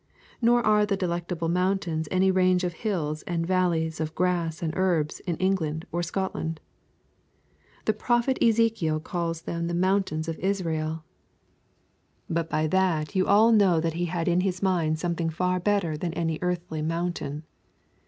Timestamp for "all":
13.27-13.51